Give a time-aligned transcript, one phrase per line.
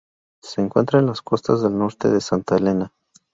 [0.41, 2.91] Se encuentra en las costas del norte de Santa Helena.